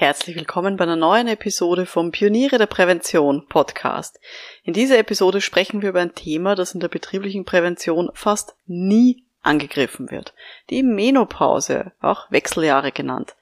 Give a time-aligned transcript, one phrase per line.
[0.00, 4.18] Herzlich willkommen bei einer neuen Episode vom Pioniere der Prävention Podcast.
[4.64, 9.24] In dieser Episode sprechen wir über ein Thema, das in der betrieblichen Prävention fast nie
[9.42, 10.32] angegriffen wird.
[10.70, 13.36] Die Menopause, auch Wechseljahre genannt.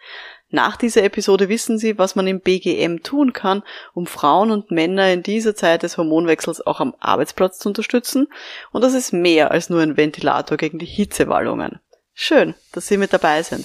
[0.50, 3.62] Nach dieser Episode wissen Sie, was man im BGM tun kann,
[3.95, 8.27] um Frauen und Männer in dieser Zeit des Hormonwechsels auch am Arbeitsplatz zu unterstützen.
[8.72, 11.79] Und das ist mehr als nur ein Ventilator gegen die Hitzewallungen.
[12.14, 13.64] Schön, dass Sie mit dabei sind.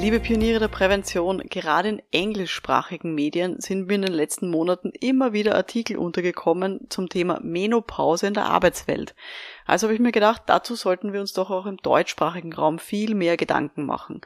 [0.00, 5.32] Liebe Pioniere der Prävention, gerade in englischsprachigen Medien sind mir in den letzten Monaten immer
[5.32, 9.14] wieder Artikel untergekommen zum Thema Menopause in der Arbeitswelt.
[9.64, 13.14] Also habe ich mir gedacht, dazu sollten wir uns doch auch im deutschsprachigen Raum viel
[13.14, 14.20] mehr Gedanken machen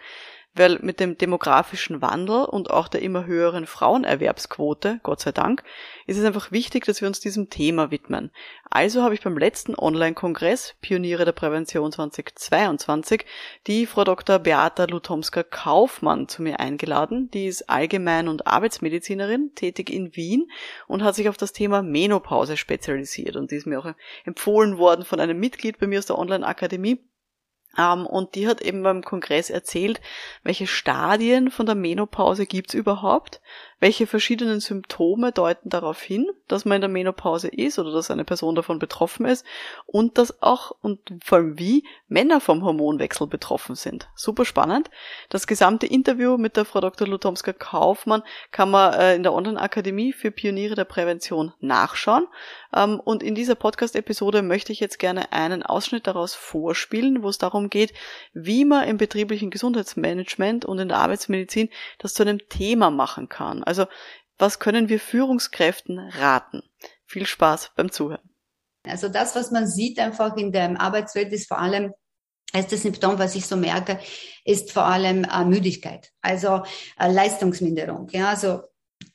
[0.58, 5.62] weil mit dem demografischen Wandel und auch der immer höheren Frauenerwerbsquote, Gott sei Dank,
[6.06, 8.30] ist es einfach wichtig, dass wir uns diesem Thema widmen.
[8.70, 13.24] Also habe ich beim letzten Online-Kongress Pioniere der Prävention 2022
[13.66, 14.38] die Frau Dr.
[14.38, 17.30] Beata Lutomska-Kaufmann zu mir eingeladen.
[17.30, 20.50] Die ist Allgemein- und Arbeitsmedizinerin, tätig in Wien
[20.86, 23.36] und hat sich auf das Thema Menopause spezialisiert.
[23.36, 27.00] Und die ist mir auch empfohlen worden von einem Mitglied bei mir aus der Online-Akademie
[27.78, 30.00] und die hat eben beim Kongress erzählt,
[30.42, 33.40] welche Stadien von der Menopause gibt's überhaupt,
[33.80, 38.24] welche verschiedenen Symptome deuten darauf hin, dass man in der Menopause ist oder dass eine
[38.24, 39.46] Person davon betroffen ist
[39.86, 44.08] und dass auch und vor allem wie Männer vom Hormonwechsel betroffen sind.
[44.16, 44.90] Super spannend.
[45.28, 47.06] Das gesamte Interview mit der Frau Dr.
[47.06, 52.26] Lutomska Kaufmann kann man äh, in der Online-Akademie für Pioniere der Prävention nachschauen.
[52.74, 57.38] Ähm, und in dieser Podcast-Episode möchte ich jetzt gerne einen Ausschnitt daraus vorspielen, wo es
[57.38, 57.92] darum geht,
[58.32, 63.64] wie man im betrieblichen Gesundheitsmanagement und in der Arbeitsmedizin das zu einem Thema machen kann.
[63.64, 63.86] Also
[64.38, 66.62] was können wir Führungskräften raten?
[67.06, 68.30] Viel Spaß beim Zuhören.
[68.84, 71.92] Also das, was man sieht einfach in der Arbeitswelt, ist vor allem
[72.52, 73.98] das Symptom, was ich so merke,
[74.44, 76.62] ist vor allem äh, Müdigkeit, also
[76.98, 78.08] äh, Leistungsminderung.
[78.10, 78.62] Ja, also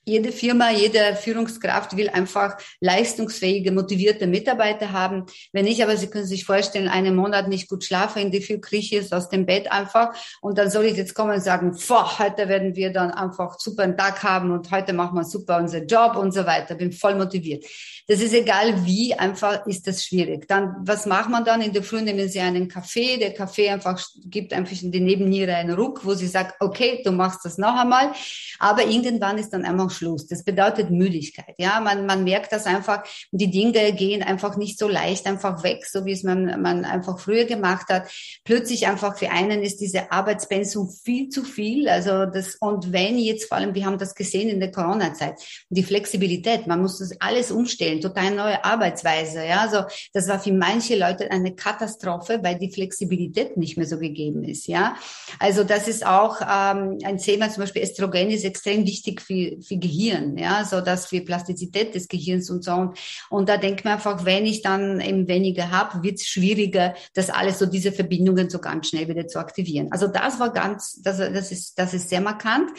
[0.06, 5.26] jede Firma, jede Führungskraft will einfach leistungsfähige, motivierte Mitarbeiter haben.
[5.52, 8.60] Wenn ich aber, Sie können sich vorstellen, einen Monat nicht gut schlafe, in die viel
[8.60, 12.20] kriege ist aus dem Bett einfach und dann soll ich jetzt kommen und sagen, boah,
[12.20, 15.88] heute werden wir dann einfach super einen Tag haben und heute machen wir super unseren
[15.88, 16.76] Job und so weiter.
[16.76, 17.66] Bin voll motiviert.
[18.08, 20.48] Das ist egal wie, einfach ist das schwierig.
[20.50, 21.62] Dann, was macht man dann?
[21.62, 23.18] In der Früh nehmen Sie einen Kaffee.
[23.18, 27.12] Der Kaffee einfach gibt einfach in die Nebenniere einen Ruck, wo sie sagt, okay, du
[27.12, 28.12] machst das noch einmal.
[28.60, 30.28] Aber irgendwann ist dann einfach Schluss.
[30.28, 31.56] Das bedeutet Müdigkeit.
[31.58, 33.04] Ja, man, man merkt das einfach.
[33.32, 37.20] Die Dinge gehen einfach nicht so leicht einfach weg, so wie es man, man einfach
[37.20, 38.10] früher gemacht hat.
[38.44, 41.88] Plötzlich einfach für einen ist diese Arbeitspensum viel zu viel.
[41.88, 45.40] Also das, und wenn jetzt vor allem, wir haben das gesehen in der Corona-Zeit,
[45.70, 49.46] die Flexibilität, man muss das alles umstellen, total neue Arbeitsweise.
[49.46, 49.84] Ja, also
[50.14, 54.68] das war für manche Leute eine Katastrophe, weil die Flexibilität nicht mehr so gegeben ist.
[54.68, 54.96] Ja,
[55.40, 59.78] also das ist auch ähm, ein Thema, zum Beispiel Östrogen ist extrem wichtig für, für
[59.84, 62.72] Gehirn, ja, so dass für Plastizität des Gehirns und so.
[62.74, 62.98] Und,
[63.30, 67.30] und da denkt man einfach, wenn ich dann eben weniger habe, wird es schwieriger, das
[67.30, 69.92] alles so diese Verbindungen so ganz schnell wieder zu aktivieren.
[69.92, 72.72] Also das war ganz, das, das ist, das ist sehr markant.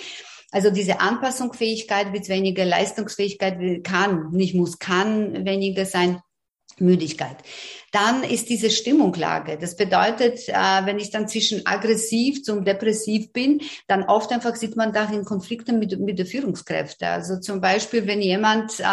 [0.50, 6.21] Also diese Anpassungsfähigkeit wird weniger, Leistungsfähigkeit kann, nicht muss, kann weniger sein.
[6.78, 7.36] Müdigkeit
[7.94, 9.56] dann ist diese Stimmungslage.
[9.56, 10.53] Das bedeutet, äh,
[10.84, 15.72] wenn ich dann zwischen aggressiv zum depressiv bin, dann oft einfach sieht man darin Konflikte
[15.72, 17.06] mit, mit der Führungskräfte.
[17.06, 18.84] Also zum Beispiel, wenn jemand äh,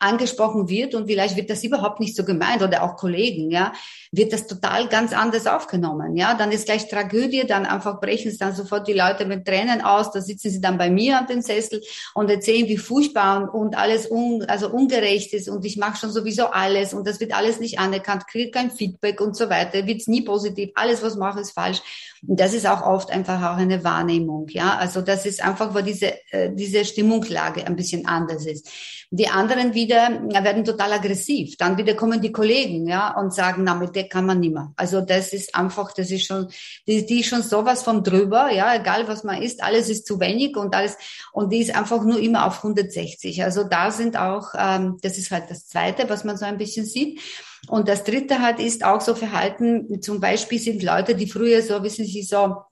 [0.00, 3.72] angesprochen wird und vielleicht wird das überhaupt nicht so gemeint oder auch Kollegen, ja,
[4.10, 6.16] wird das total ganz anders aufgenommen.
[6.16, 9.82] Ja, dann ist gleich Tragödie, dann einfach brechen es dann sofort die Leute mit Tränen
[9.82, 11.80] aus, da sitzen sie dann bei mir an dem Sessel
[12.14, 16.46] und erzählen, wie furchtbar und alles un, also ungerecht ist und ich mache schon sowieso
[16.46, 20.08] alles und das wird alles nicht anerkannt, kriege kein Feedback und so weiter, wird es
[20.08, 21.80] nie positiv, alles, was mache, ist falsch.
[22.26, 24.76] Und das ist auch oft einfach auch eine Wahrnehmung, ja.
[24.76, 28.68] Also das ist einfach, wo diese, äh, diese Stimmungslage ein bisschen anders ist.
[29.10, 31.56] Die anderen wieder werden total aggressiv.
[31.56, 34.72] Dann wieder kommen die Kollegen, ja, und sagen, na, mit der kann man nicht mehr.
[34.76, 36.48] Also das ist einfach, das ist schon,
[36.86, 40.20] die, die ist schon sowas von drüber, ja, egal was man isst, alles ist zu
[40.20, 40.96] wenig und alles,
[41.32, 43.42] und die ist einfach nur immer auf 160.
[43.42, 46.84] Also da sind auch, ähm, das ist halt das Zweite, was man so ein bisschen
[46.84, 47.20] sieht.
[47.66, 51.82] Und das dritte halt ist auch so Verhalten, zum Beispiel sind Leute, die früher so,
[51.82, 52.64] wissen Sie, so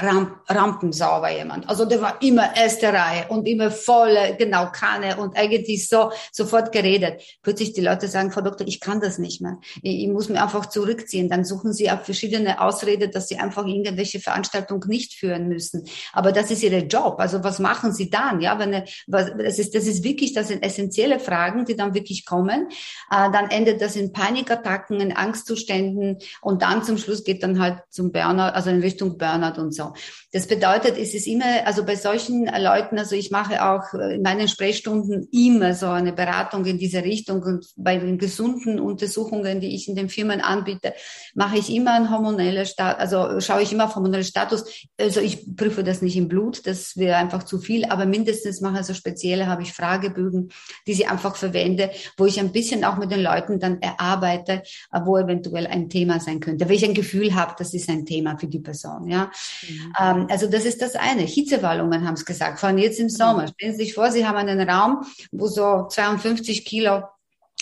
[0.00, 1.68] Ramp, rampensauber jemand.
[1.68, 6.70] Also der war immer erste Reihe und immer volle, genau, Kanne und eigentlich so sofort
[6.72, 7.22] geredet.
[7.42, 9.58] Plötzlich die Leute sagen, Frau Doktor, ich kann das nicht mehr.
[9.82, 11.28] Ich, ich muss mir einfach zurückziehen.
[11.28, 15.84] Dann suchen sie auf verschiedene Ausrede, dass sie einfach irgendwelche Veranstaltungen nicht führen müssen.
[16.12, 17.16] Aber das ist ihr Job.
[17.18, 18.40] Also was machen sie dann?
[18.40, 22.24] Ja, wenn, was, das ist, das ist wirklich, das sind essentielle Fragen, die dann wirklich
[22.24, 22.68] kommen.
[23.10, 27.82] Äh, dann endet das in Panikattacken, in Angstzuständen und dann zum Schluss geht dann halt
[27.90, 29.87] zum Burnout, also in Richtung Burnout und so.
[30.32, 34.46] Das bedeutet, es ist immer, also bei solchen Leuten, also ich mache auch in meinen
[34.46, 39.88] Sprechstunden immer so eine Beratung in diese Richtung und bei den gesunden Untersuchungen, die ich
[39.88, 40.92] in den Firmen anbiete,
[41.34, 44.64] mache ich immer einen hormonellen Status, also schaue ich immer auf hormonellen Status.
[45.00, 48.80] Also ich prüfe das nicht im Blut, das wäre einfach zu viel, aber mindestens mache
[48.80, 50.50] ich so spezielle, habe ich Fragebögen,
[50.86, 54.62] die ich einfach verwende, wo ich ein bisschen auch mit den Leuten dann erarbeite,
[55.04, 58.36] wo eventuell ein Thema sein könnte, weil ich ein Gefühl habe, das ist ein Thema
[58.36, 59.30] für die Person, ja.
[59.68, 59.77] Mhm.
[60.00, 61.22] Ähm, also das ist das eine.
[61.22, 63.42] Hitzewallungen haben es gesagt, vor allem jetzt im Sommer.
[63.42, 63.48] Mhm.
[63.48, 67.02] Stellen Sie sich vor, Sie haben einen Raum, wo so 52 Kilo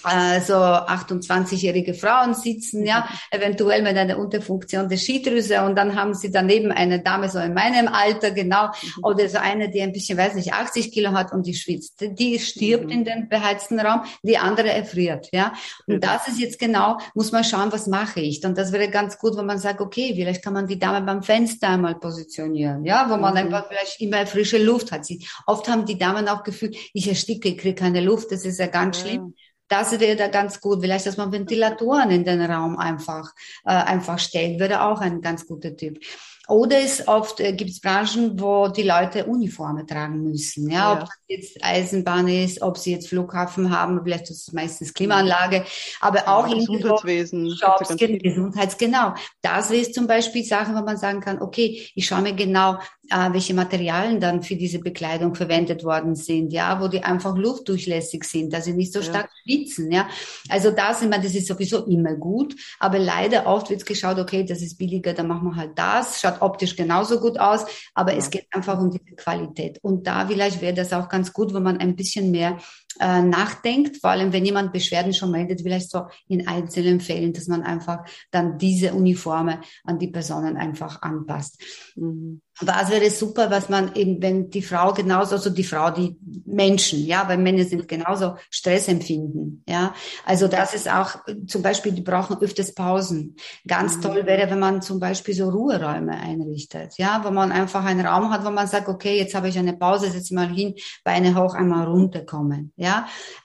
[0.02, 6.30] also 28-jährige Frauen sitzen, ja, eventuell mit einer Unterfunktion der Skidrüse und dann haben sie
[6.30, 9.04] daneben eine Dame so in meinem Alter, genau, mhm.
[9.04, 12.00] oder so eine, die ein bisschen, weiß nicht, 80 Kilo hat und die schwitzt.
[12.00, 12.90] Die stirbt mhm.
[12.90, 15.52] in dem beheizten Raum, die andere erfriert, ja.
[15.86, 18.44] Und das ist jetzt genau, muss man schauen, was mache ich.
[18.44, 21.22] Und das wäre ganz gut, wenn man sagt, okay, vielleicht kann man die Dame beim
[21.22, 23.38] Fenster einmal positionieren, ja, wo man mhm.
[23.38, 25.04] einfach vielleicht immer frische Luft hat.
[25.04, 28.60] Sie, oft haben die Damen auch Gefühl, ich ersticke, ich kriege keine Luft, das ist
[28.60, 29.06] ja ganz ja.
[29.06, 29.34] schlimm.
[29.68, 30.80] Das wäre da ganz gut.
[30.80, 33.32] Vielleicht, dass man Ventilatoren in den Raum einfach,
[33.64, 36.00] äh, einfach stellt, wäre auch ein ganz guter Tipp.
[36.48, 40.70] Oder es oft äh, gibt es Branchen, wo die Leute Uniformen tragen müssen.
[40.70, 40.92] Ja, ja.
[40.92, 45.64] ob das jetzt Eisenbahn ist, ob sie jetzt Flughafen haben, vielleicht ist es meistens Klimaanlage,
[46.00, 49.14] aber ja, auch Gesundheitswesen, Jobs, Gesundheits, genau.
[49.42, 52.78] Das ist zum Beispiel Sachen, wo man sagen kann, okay, ich schaue mir genau,
[53.10, 58.24] äh, welche Materialien dann für diese Bekleidung verwendet worden sind, ja, wo die einfach luftdurchlässig
[58.24, 59.42] sind, dass sie nicht so stark ja.
[59.42, 60.08] schwitzen, ja.
[60.48, 64.44] Also das, ich meine, das ist sowieso immer gut, aber leider oft wird geschaut, okay,
[64.44, 67.64] das ist billiger, dann machen wir halt das, schaut optisch genauso gut aus,
[67.94, 68.18] aber ja.
[68.18, 69.78] es geht einfach um die Qualität.
[69.82, 72.58] Und da vielleicht wäre das auch ganz gut, wenn man ein bisschen mehr
[73.00, 77.46] äh, nachdenkt, vor allem wenn jemand Beschwerden schon meldet, vielleicht so in einzelnen Fällen, dass
[77.46, 81.60] man einfach dann diese Uniforme an die Personen einfach anpasst.
[81.96, 82.40] Mhm.
[82.60, 86.16] Was wäre super, was man eben, wenn die Frau genauso, also die Frau, die
[86.46, 89.94] Menschen, ja, weil Männer sind genauso Stress empfinden, ja.
[90.24, 91.16] Also das ist auch,
[91.46, 93.36] zum Beispiel, die brauchen öfters Pausen.
[93.68, 94.02] Ganz mhm.
[94.02, 98.30] toll wäre, wenn man zum Beispiel so Ruheräume einrichtet, ja, wo man einfach einen Raum
[98.30, 101.52] hat, wo man sagt, okay, jetzt habe ich eine Pause, setze mal hin, Beine hoch,
[101.52, 102.85] einmal runterkommen, ja.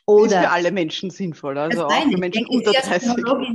[0.06, 0.26] Oder.
[0.26, 3.10] Ist für alle Menschen sinnvoll, also auch für Menschen unter 30.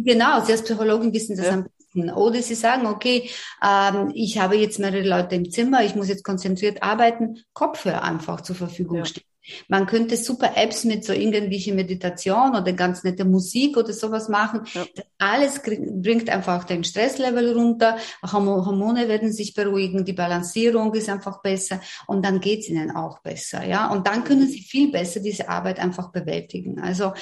[0.05, 1.53] Genau, Sie als Psychologin wissen das ja.
[1.53, 2.11] am besten.
[2.11, 3.31] Oder Sie sagen, okay,
[3.63, 8.41] ähm, ich habe jetzt mehrere Leute im Zimmer, ich muss jetzt konzentriert arbeiten, Kopfhörer einfach
[8.41, 9.05] zur Verfügung ja.
[9.05, 9.25] stehen.
[9.69, 14.63] Man könnte super Apps mit so irgendwelche Meditation oder ganz nette Musik oder sowas machen.
[14.75, 14.85] Ja.
[15.19, 21.81] alles bringt einfach den Stresslevel runter, Hormone werden sich beruhigen, die Balancierung ist einfach besser
[22.07, 23.91] und dann geht's ihnen auch besser, ja.
[23.91, 26.81] Und dann können sie viel besser diese Arbeit einfach bewältigen.
[26.81, 27.13] Also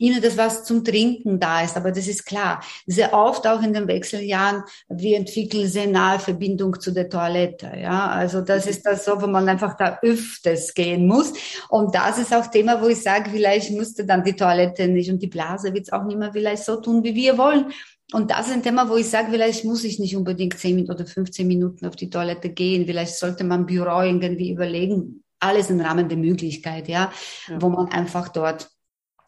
[0.00, 1.76] mhm ihnen das was zum Trinken da ist.
[1.76, 2.62] Aber das ist klar.
[2.86, 7.70] Sehr oft auch in den Wechseljahren, wir entwickeln sehr nahe Verbindung zu der Toilette.
[7.80, 11.32] Ja, also das ist das so, wo man einfach da öfters gehen muss.
[11.68, 15.22] Und das ist auch Thema, wo ich sage, vielleicht müsste dann die Toilette nicht und
[15.22, 17.66] die Blase wird es auch nicht mehr vielleicht so tun, wie wir wollen.
[18.12, 21.06] Und das ist ein Thema, wo ich sage, vielleicht muss ich nicht unbedingt 10 oder
[21.06, 22.86] 15 Minuten auf die Toilette gehen.
[22.86, 25.22] Vielleicht sollte man Büro irgendwie überlegen.
[25.38, 27.12] Alles im Rahmen der Möglichkeit, ja,
[27.48, 27.62] ja.
[27.62, 28.68] wo man einfach dort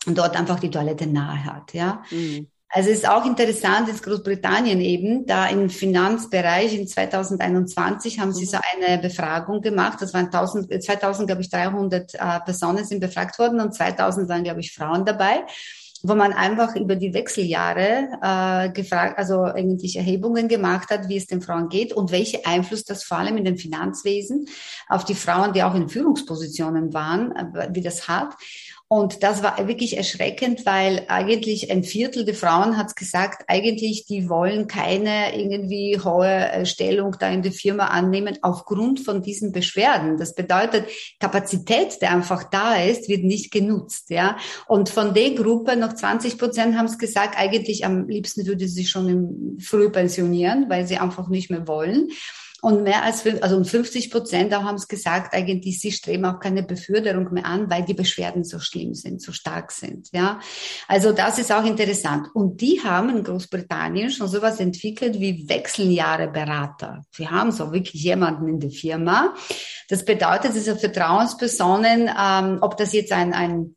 [0.06, 2.02] und dort einfach die Toilette nahe hat, ja.
[2.10, 2.48] Mhm.
[2.74, 8.46] Also es ist auch interessant, in Großbritannien eben, da im Finanzbereich in 2021 haben sie
[8.46, 8.84] so mhm.
[8.86, 9.98] eine Befragung gemacht.
[10.00, 14.42] Das waren 1000, 2000, glaube ich, 300 äh, Personen sind befragt worden und 2000 waren,
[14.42, 15.44] glaube ich, Frauen dabei
[16.02, 21.26] wo man einfach über die Wechseljahre äh, gefragt, also eigentlich Erhebungen gemacht hat, wie es
[21.26, 24.46] den Frauen geht und welche Einfluss das vor allem in dem Finanzwesen
[24.88, 28.34] auf die Frauen, die auch in Führungspositionen waren, äh, wie das hat.
[28.94, 34.28] Und das war wirklich erschreckend, weil eigentlich ein Viertel der Frauen hat gesagt, eigentlich die
[34.28, 40.18] wollen keine irgendwie hohe äh, Stellung da in der Firma annehmen aufgrund von diesen Beschwerden.
[40.18, 40.84] Das bedeutet,
[41.18, 44.36] Kapazität, der einfach da ist, wird nicht genutzt, ja.
[44.66, 48.84] Und von der Gruppe noch 20 Prozent haben es gesagt, eigentlich am liebsten würde sie
[48.84, 52.10] schon früh pensionieren, weil sie einfach nicht mehr wollen.
[52.64, 56.62] Und mehr als also 50 Prozent auch haben es gesagt, eigentlich sie streben auch keine
[56.62, 60.08] Beförderung mehr an, weil die Beschwerden so schlimm sind, so stark sind.
[60.12, 60.38] Ja,
[60.86, 62.28] also das ist auch interessant.
[62.34, 67.02] Und die haben in Großbritannien schon sowas entwickelt wie Wechseljahreberater.
[67.16, 69.34] Wir haben so wirklich jemanden in der Firma.
[69.88, 73.74] Das bedeutet, diese Vertrauenspersonen, ähm, ob das jetzt ein, ein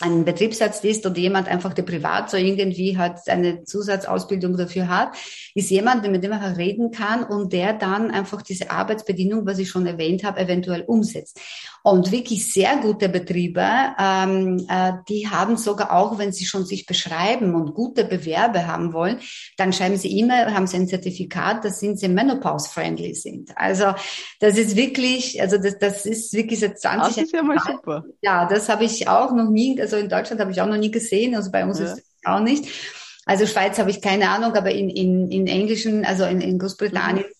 [0.00, 5.16] ein Betriebsarzt ist oder jemand einfach, der privat so irgendwie hat eine Zusatzausbildung dafür hat,
[5.54, 9.68] ist jemand, mit dem man reden kann und der dann einfach diese Arbeitsbedingungen, was ich
[9.68, 11.40] schon erwähnt habe, eventuell umsetzt.
[11.82, 13.64] Und wirklich sehr gute Betriebe,
[13.98, 18.92] ähm, äh, die haben sogar auch, wenn sie schon sich beschreiben und gute Bewerbe haben
[18.92, 19.18] wollen,
[19.56, 23.56] dann schreiben sie immer, haben sie ein Zertifikat, dass sie menopause-friendly sind.
[23.56, 23.94] Also
[24.40, 27.14] das ist wirklich, also das, das ist wirklich seit 20 Jahren.
[27.14, 28.04] Das ist ja mal super.
[28.20, 30.90] Ja, das habe ich auch noch nie, also in Deutschland habe ich auch noch nie
[30.90, 31.86] gesehen, also bei uns ja.
[31.86, 32.68] ist es auch nicht.
[33.24, 37.26] Also Schweiz habe ich keine Ahnung, aber in, in, in Englischen, also in, in Großbritannien,
[37.26, 37.32] mhm.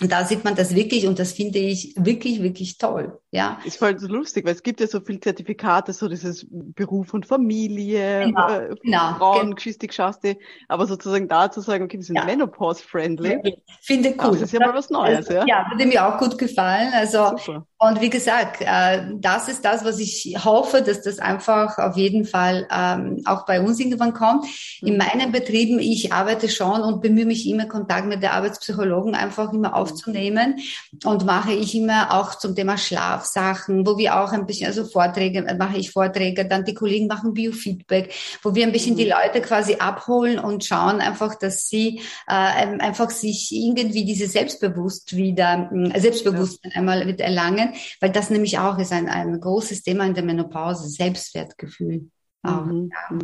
[0.00, 3.20] Und da sieht man das wirklich und das finde ich wirklich, wirklich toll.
[3.30, 3.60] Ja.
[3.64, 7.26] Ist voll so lustig, weil es gibt ja so viele Zertifikate, so dieses Beruf und
[7.26, 10.36] Familie, genau, äh, genau, Frauen, Geschichte, Geschaste,
[10.66, 12.24] aber sozusagen da zu sagen, okay, wir sind ja.
[12.24, 13.56] Menopause-friendly.
[13.82, 14.32] Finde cool.
[14.32, 15.44] Das ist ja mal was Neues, ja.
[15.46, 16.92] Ja, würde mir auch gut gefallen.
[16.92, 17.64] Also, Super.
[17.86, 22.24] Und wie gesagt, äh, das ist das, was ich hoffe, dass das einfach auf jeden
[22.24, 24.46] Fall ähm, auch bei uns irgendwann kommt.
[24.80, 24.98] In mhm.
[24.98, 29.76] meinen Betrieben, ich arbeite schon und bemühe mich immer, Kontakt mit der Arbeitspsychologen einfach immer
[29.76, 30.60] aufzunehmen
[31.04, 35.42] und mache ich immer auch zum Thema Schlafsachen, wo wir auch ein bisschen, also Vorträge,
[35.58, 39.10] mache ich Vorträge, dann die Kollegen machen Biofeedback, wo wir ein bisschen die mhm.
[39.10, 45.70] Leute quasi abholen und schauen einfach, dass sie äh, einfach sich irgendwie diese Selbstbewusst wieder,
[45.70, 50.14] äh, Selbstbewusstsein einmal wieder erlangen, weil das nämlich auch ist ein, ein großes Thema in
[50.14, 52.10] der Menopause, Selbstwertgefühl.
[52.42, 52.90] Auch, mhm.
[52.92, 53.18] ja.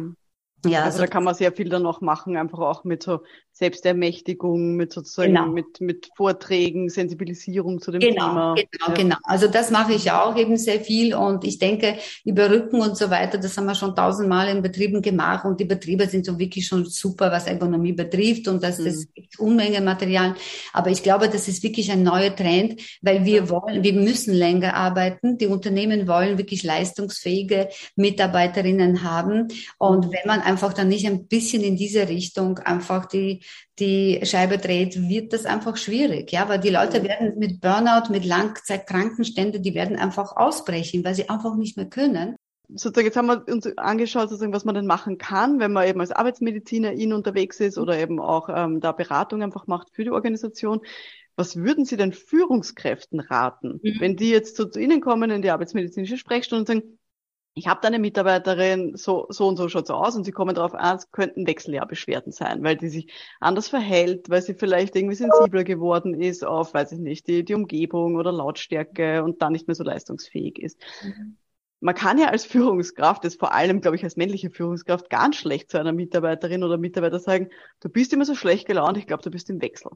[0.65, 0.71] Mhm.
[0.71, 3.21] Ja, also, also da kann man sehr viel dann auch machen, einfach auch mit so
[3.53, 5.49] Selbstermächtigung, mit sozusagen genau.
[5.49, 8.55] mit, mit Vorträgen, Sensibilisierung zu dem genau, Thema.
[8.55, 8.95] Genau, ja.
[8.95, 9.17] genau.
[9.25, 13.11] Also das mache ich auch eben sehr viel und ich denke, über Rücken und so
[13.11, 16.67] weiter, das haben wir schon tausendmal in Betrieben gemacht und die Betriebe sind so wirklich
[16.67, 18.85] schon super, was Ergonomie betrifft und das, mhm.
[18.87, 20.35] das gibt Unmenge Material.
[20.73, 24.75] Aber ich glaube, das ist wirklich ein neuer Trend, weil wir wollen, wir müssen länger
[24.75, 25.37] arbeiten.
[25.37, 31.63] Die Unternehmen wollen wirklich leistungsfähige Mitarbeiterinnen haben und wenn man einfach dann nicht ein bisschen
[31.63, 33.43] in diese Richtung einfach die
[33.81, 38.25] die Scheibe dreht, wird das einfach schwierig, ja, weil die Leute werden mit Burnout, mit
[38.25, 42.37] Langzeitkrankenstände, die werden einfach ausbrechen, weil sie einfach nicht mehr können.
[42.69, 46.01] Sozusagen, jetzt haben wir uns angeschaut, sozusagen, was man denn machen kann, wenn man eben
[46.01, 50.11] als Arbeitsmediziner in unterwegs ist oder eben auch ähm, da Beratung einfach macht für die
[50.11, 50.81] Organisation.
[51.37, 53.97] Was würden Sie denn Führungskräften raten, mhm.
[53.99, 56.99] wenn die jetzt so zu Ihnen kommen in die arbeitsmedizinische Sprechstunde und sagen,
[57.55, 60.55] ich habe da eine Mitarbeiterin, so, so und so schaut so aus und sie kommen
[60.55, 65.17] darauf an, es könnten Wechseljahrbeschwerden sein, weil die sich anders verhält, weil sie vielleicht irgendwie
[65.17, 69.67] sensibler geworden ist auf, weiß ich nicht, die, die Umgebung oder Lautstärke und dann nicht
[69.67, 70.79] mehr so leistungsfähig ist.
[71.03, 71.37] Mhm
[71.81, 75.71] man kann ja als Führungskraft, das vor allem, glaube ich, als männliche Führungskraft, ganz schlecht
[75.71, 77.49] zu einer Mitarbeiterin oder Mitarbeiter sagen,
[77.81, 79.91] du bist immer so schlecht gelaunt, ich glaube, du bist im Wechsel.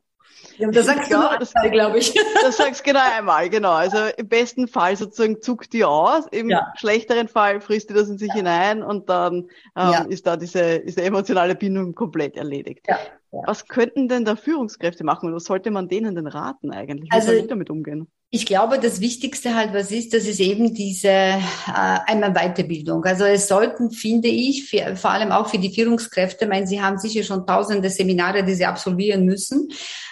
[0.57, 2.15] Ja, das sagst du nur das, glaube ich.
[2.43, 3.73] Das sagst du genau einmal, genau.
[3.73, 6.73] Also im besten Fall sozusagen zuckt die aus, im ja.
[6.77, 8.35] schlechteren Fall frisst die das in sich ja.
[8.35, 10.05] hinein und dann ähm, ja.
[10.09, 12.87] ist da diese, diese emotionale Bindung komplett erledigt.
[12.89, 12.99] Ja.
[13.31, 17.11] Was könnten denn da Führungskräfte machen und was sollte man denen denn raten eigentlich?
[17.11, 18.09] Wie also, soll ich damit umgehen?
[18.31, 21.39] Ich glaube, das Wichtigste halt, was ist, das ist eben diese äh,
[21.69, 23.05] einmal Weiterbildung.
[23.05, 26.99] Also es sollten, finde ich, für, vor allem auch für die Führungskräfte, meine, sie haben
[26.99, 29.69] sicher schon tausende Seminare, die sie absolvieren müssen,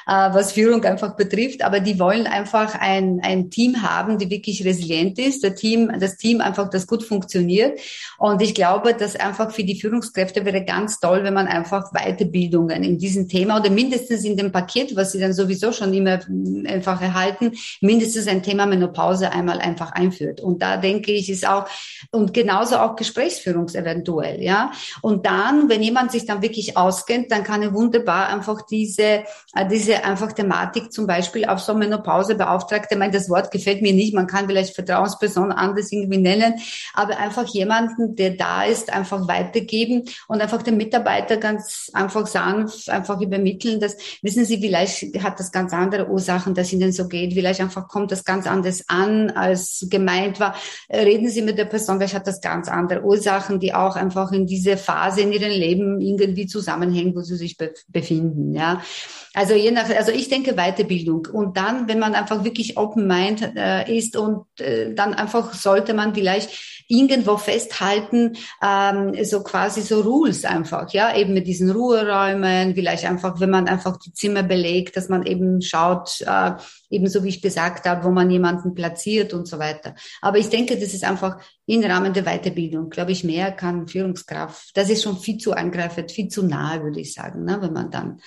[0.06, 4.64] äh, was Führung einfach betrifft, aber die wollen einfach ein, ein Team haben, die wirklich
[4.64, 7.80] resilient ist, der Team, das Team einfach, das gut funktioniert.
[8.18, 12.84] Und ich glaube, dass einfach für die Führungskräfte wäre ganz toll, wenn man einfach Weiterbildungen
[12.84, 16.20] in diesem Thema oder mindestens in dem Paket, was sie dann sowieso schon immer
[16.66, 17.50] einfach erhalten,
[17.80, 20.40] mindestens ist es ein Thema Menopause einmal einfach einführt.
[20.40, 21.66] Und da denke ich, ist auch,
[22.10, 24.70] und genauso auch Gesprächsführung eventuell, ja.
[25.00, 29.68] Und dann, wenn jemand sich dann wirklich auskennt, dann kann er wunderbar einfach diese, äh,
[29.70, 34.14] diese einfach Thematik zum Beispiel auf so Menopausebeauftragte, ich meine, das Wort gefällt mir nicht,
[34.14, 36.54] man kann vielleicht Vertrauensperson anders irgendwie nennen,
[36.94, 42.90] aber einfach jemanden, der da ist, einfach weitergeben und einfach den Mitarbeiter ganz einfach sanft
[42.90, 47.32] einfach übermitteln, dass, wissen Sie, vielleicht hat das ganz andere Ursachen, dass Ihnen so geht,
[47.32, 50.56] vielleicht einfach kommt das ganz anders an, als gemeint war.
[50.90, 54.46] Reden Sie mit der Person, vielleicht hat das ganz andere Ursachen, die auch einfach in
[54.46, 57.56] diese Phase in ihrem Leben irgendwie zusammenhängen, wo sie sich
[57.88, 58.82] befinden, ja.
[59.34, 63.52] Also je nach, also ich denke Weiterbildung und dann, wenn man einfach wirklich Open Mind
[63.56, 66.50] äh, ist und äh, dann einfach sollte man vielleicht
[66.92, 73.40] irgendwo festhalten, ähm, so quasi so Rules einfach, ja, eben mit diesen Ruheräumen, vielleicht einfach,
[73.40, 76.52] wenn man einfach die Zimmer belegt, dass man eben schaut, äh,
[76.90, 79.94] ebenso wie ich gesagt habe, wo man jemanden platziert und so weiter.
[80.20, 84.76] Aber ich denke, das ist einfach im Rahmen der Weiterbildung, glaube ich, mehr kann Führungskraft.
[84.76, 87.90] Das ist schon viel zu angreifend, viel zu nahe, würde ich sagen, ne, wenn man
[87.90, 88.20] dann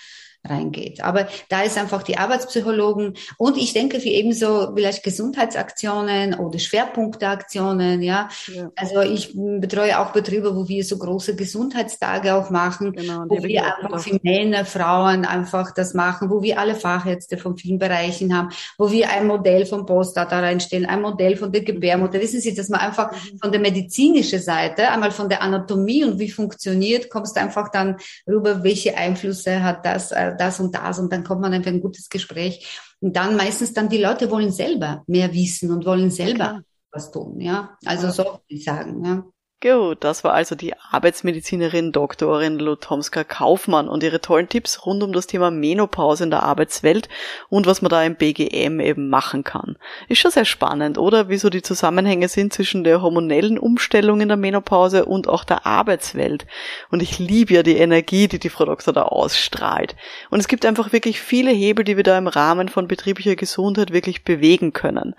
[0.50, 1.04] reingeht.
[1.04, 8.02] Aber da ist einfach die Arbeitspsychologen und ich denke für ebenso vielleicht Gesundheitsaktionen oder Schwerpunkteaktionen,
[8.02, 8.30] ja.
[8.54, 8.72] ja.
[8.76, 13.64] Also ich betreue auch Betriebe, wo wir so große Gesundheitstage auch machen, genau, wo wir
[13.66, 18.50] einfach für Männer, Frauen einfach das machen, wo wir alle Fachärzte von vielen Bereichen haben,
[18.78, 21.66] wo wir ein Modell vom Postdata reinstellen, ein Modell von der mhm.
[21.66, 22.20] Gebärmutter.
[22.20, 23.40] Wissen Sie, dass man einfach mhm.
[23.40, 27.98] von der medizinischen Seite, einmal von der Anatomie und wie funktioniert, kommst du einfach dann
[28.28, 31.82] rüber, welche Einflüsse hat das äh, das und das und dann kommt man einfach ein
[31.82, 32.80] gutes Gespräch.
[33.00, 36.62] Und dann meistens dann die Leute wollen selber mehr wissen und wollen selber
[36.92, 37.78] was tun, ja.
[37.86, 39.24] Also so würde ich sagen, ja.
[39.66, 45.12] Gut, das war also die Arbeitsmedizinerin Doktorin Lutomska Kaufmann und ihre tollen Tipps rund um
[45.12, 47.10] das Thema Menopause in der Arbeitswelt
[47.50, 49.76] und was man da im BGM eben machen kann.
[50.08, 51.30] Ist schon sehr spannend, oder?
[51.30, 56.46] Wieso die Zusammenhänge sind zwischen der hormonellen Umstellung in der Menopause und auch der Arbeitswelt.
[56.92, 59.96] Und ich liebe ja die Energie, die die Frau Doktor da ausstrahlt.
[60.30, 63.92] Und es gibt einfach wirklich viele Hebel, die wir da im Rahmen von betrieblicher Gesundheit
[63.92, 65.16] wirklich bewegen können.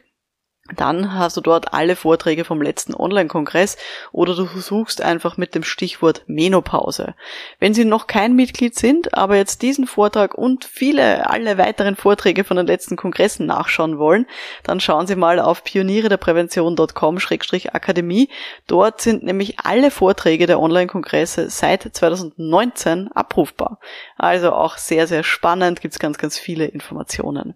[0.73, 3.75] dann hast du dort alle Vorträge vom letzten Online-Kongress
[4.13, 7.15] oder du suchst einfach mit dem Stichwort Menopause.
[7.59, 12.45] Wenn Sie noch kein Mitglied sind, aber jetzt diesen Vortrag und viele, alle weiteren Vorträge
[12.45, 14.25] von den letzten Kongressen nachschauen wollen,
[14.63, 18.29] dann schauen Sie mal auf pionierederprävention.com-akademie.
[18.65, 23.79] Dort sind nämlich alle Vorträge der Online-Kongresse seit 2019 abrufbar.
[24.15, 27.55] Also auch sehr, sehr spannend, gibt's ganz, ganz viele Informationen.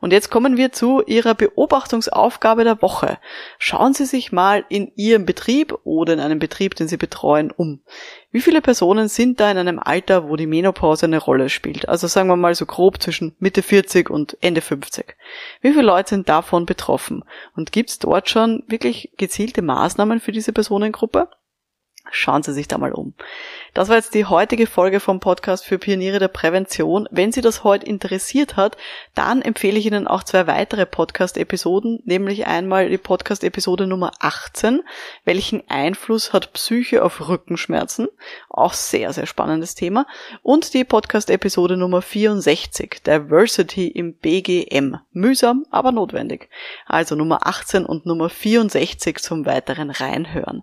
[0.00, 3.18] Und jetzt kommen wir zu Ihrer Beobachtungsaufgabe der Woche.
[3.58, 7.80] Schauen Sie sich mal in Ihrem Betrieb oder in einem Betrieb, den Sie betreuen, um.
[8.30, 11.88] Wie viele Personen sind da in einem Alter, wo die Menopause eine Rolle spielt?
[11.88, 15.16] Also sagen wir mal so grob zwischen Mitte 40 und Ende 50.
[15.60, 17.24] Wie viele Leute sind davon betroffen?
[17.54, 21.28] Und gibt es dort schon wirklich gezielte Maßnahmen für diese Personengruppe?
[22.10, 23.14] Schauen Sie sich da mal um.
[23.74, 27.08] Das war jetzt die heutige Folge vom Podcast für Pioniere der Prävention.
[27.10, 28.76] Wenn Sie das heute interessiert hat,
[29.14, 34.82] dann empfehle ich Ihnen auch zwei weitere Podcast-Episoden, nämlich einmal die Podcast-Episode Nummer 18.
[35.24, 38.08] Welchen Einfluss hat Psyche auf Rückenschmerzen?
[38.50, 40.06] Auch sehr, sehr spannendes Thema.
[40.42, 44.98] Und die Podcast-Episode Nummer 64, Diversity im BGM.
[45.12, 46.48] Mühsam, aber notwendig.
[46.84, 50.62] Also Nummer 18 und Nummer 64 zum weiteren Reinhören.